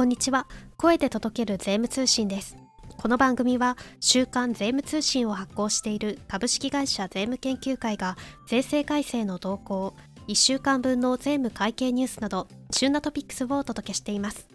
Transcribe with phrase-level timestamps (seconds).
[0.00, 0.46] こんにちは。
[0.78, 2.56] 声で届ける税務通信です。
[2.96, 8.16] この番組は週刊税務通信を発行している株式会社税務研究会が
[8.48, 9.94] 税制改正の動向
[10.26, 14.48] 1週間分の税務会計ニュースなど旬なトピックスをお届けしています。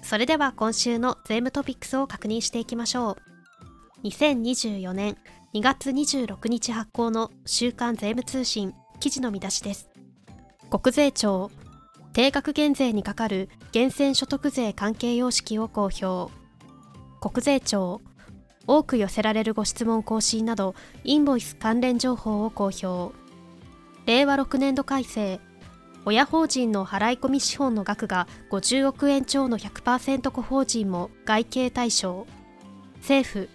[0.00, 3.16] それでは今週の税務トピックスを確認していきましょ
[4.04, 4.06] う。
[4.06, 5.16] 2024年
[5.54, 9.90] 2月26日発行の週刊税務通信記事の見出しです。
[10.70, 11.50] 国税庁
[12.12, 16.32] 定額減税にかかる源泉所得税関係様式を公表。
[17.20, 18.00] 国税庁
[18.66, 23.14] 多く寄せられるご質問更新などインボイス関連情報を公表。
[24.06, 25.40] 令和6年度改正
[26.04, 32.26] 親法人の払い込み資本の額が50億円超の100%個法人も外形対象。
[32.96, 33.48] 政府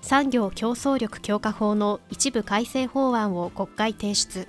[0.00, 4.48] 産業競争力強化法の一部改正法案を国会提出。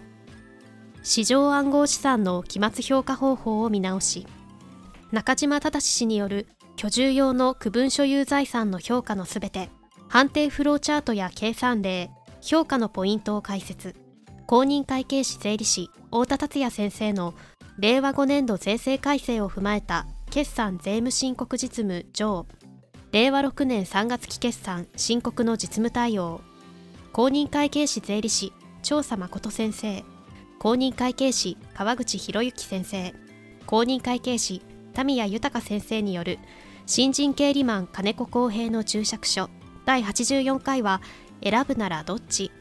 [1.03, 4.27] 市場暗号資産の期末評価方法を見直し
[5.11, 9.69] 中島正氏による居住用の区分所有財産の評価のすべて
[10.07, 13.95] 判定フローチャートや計算例評価のポイントを解説。
[14.45, 17.33] 公認会計士税理士太田達也先生の
[17.77, 22.45] 令和5年度税制改正を踏まえた決算税務申告実務上
[23.13, 26.41] 令和6年3月期決算申告の実務対応。
[27.13, 28.51] 公認会計士税理士
[28.83, 30.03] 調査誠先生。
[30.61, 33.15] 公認会計士川口博之先生。
[33.65, 34.61] 公認会計士
[34.93, 36.37] 田宮豊先生による
[36.85, 39.49] 新人経理マン金子公平の注釈書。
[39.85, 41.01] 第84回は
[41.43, 42.51] 選ぶならどっち。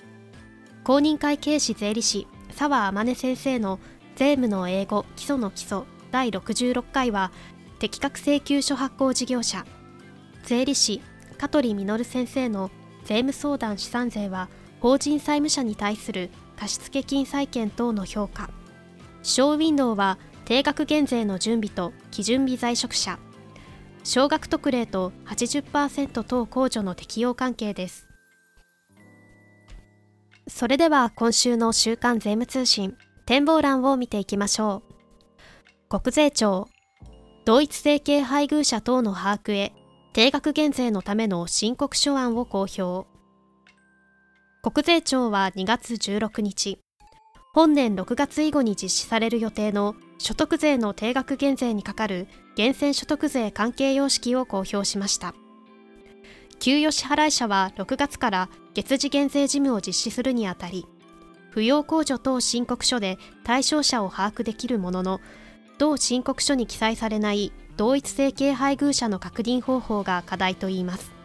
[0.83, 3.79] 公認会計士税理士澤天音先生の
[4.17, 5.83] 税務の英語基礎の基礎。
[6.11, 7.33] 第66回は
[7.81, 9.67] 適格請求書発行事業者。
[10.45, 11.03] 税理士
[11.37, 12.71] 香取実先生の
[13.05, 14.49] 税務相談資産税は
[14.81, 18.51] 法人債務者に対する貸付金債権等の評価。
[19.23, 23.19] 小ウィンドウは定額減税の準備と基準日在職者。
[24.05, 28.09] 少額特例と80%等控除の適用関係です。
[30.49, 34.83] それでは今週の週刊税務通信展望欄を見ていきましょ
[35.89, 35.99] う。
[35.99, 36.69] 国税庁
[37.47, 39.73] 同一性系配偶者等の把握へ
[40.13, 43.20] 定額減税のための申告書案を公表。
[44.63, 46.79] 国税庁は2月16日
[47.55, 52.29] 本年6月以後に実施される予定の所得税の定額減税にかかる
[52.59, 55.35] 源泉所得税関係様式を公表しました。
[56.59, 60.85] 給与支払い者は6月から月次減税事務を実施するにあたり
[61.55, 65.21] 扶養控除等申告書で対象者を把握できるものの
[65.79, 71.20] 同申告書に記載されない同一性系配偶者の確認方法が課題といいます。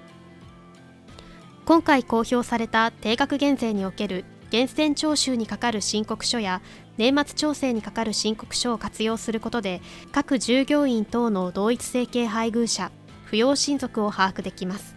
[1.65, 6.61] 今回公表された定額減税における源泉徴収にかかる申告書や
[6.97, 9.81] 年末調整にかかる申告書を活用することで
[10.11, 12.91] 各従業員等の同一性系配偶者
[13.31, 14.95] 扶養親族を把握できます。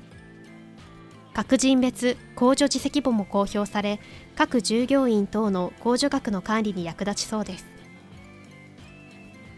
[1.32, 3.98] 各人別控除自責簿も公表され
[4.36, 7.64] 各従業員等の控除額の管理に役立ちそうです。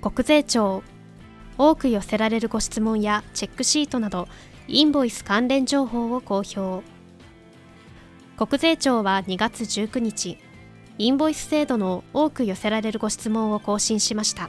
[0.00, 0.84] 国税庁
[1.59, 4.28] 多く寄せられるご質問やチェックシートなど
[4.69, 7.00] インボイス関連情報を公表。
[8.41, 10.39] 国税庁は2月19日、
[10.97, 14.49] インボイス制度の多く寄せられるご質問を更新しました。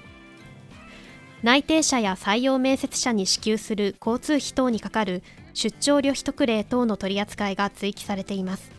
[1.44, 8.72] 内定者や採用面接者に支給する交通費等にかかる出張旅費特例等の取り扱いが追記されています。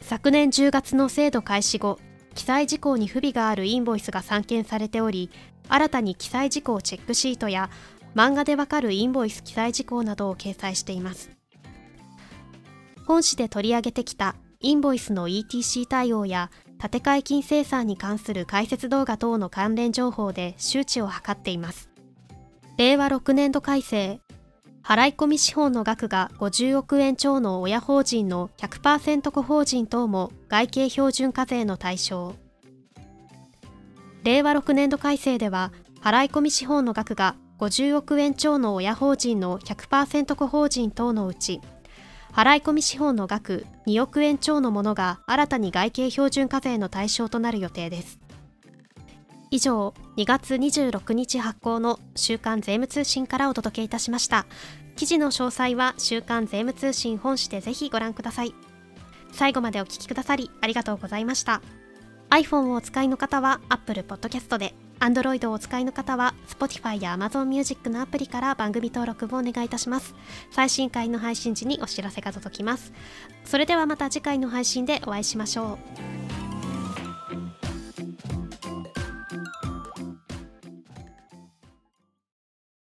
[0.00, 2.00] 昨年10月の制度開始後、
[2.34, 5.30] 記載事項に不備があるインボイスが散見されており、
[5.68, 7.70] 新たに記載事項チェックシートや
[8.16, 11.37] 漫画でわかるインボイス記載事項などを掲載しています。
[13.08, 21.88] 本誌で取り上げてきたインボイスの ETC 対応や建て替え金生産に関する解説動画等の関連情報で周知を図っています。
[22.76, 24.20] 令和6年度改正
[24.82, 32.34] 払い込み資本の額が50億円超の親法人の100%個法人等も外形標準課税の対象
[34.22, 35.72] 令和6年度改正では
[36.02, 41.62] 払い込み資本の額が50億円超の親法人の100%個法人等のうち
[42.38, 48.20] 払い込み資本の額2億円超のものが新たに外形標準課税の対象となる予定です。
[49.50, 54.46] 以上2月26日発行の週刊税務通信からお届けいたしました。
[54.94, 58.54] 記事の詳細は週刊税務通信本誌でぜひご覧ください。
[59.32, 61.60] 最後までお聞きくださりありがとうございました。
[62.30, 70.14] iPhone をお使いの方は Apple Podcast で Android をお使いの方は Spotify や Amazon Music のアプリから番組登録をお願いいたします。
[70.50, 72.92] 最新回の配信時にお知らせが届きます。
[73.44, 75.78] それではまた次回の配信でお会いしましょ
[76.14, 76.17] う。